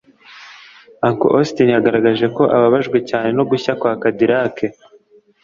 Uncle 1.07 1.29
Austin 1.37 1.67
yagaragaje 1.73 2.25
ko 2.35 2.43
ababajwe 2.57 2.97
cyane 3.09 3.29
no 3.37 3.43
gushya 3.49 3.71
kwa 3.79 3.91
Cadillac 4.01 4.57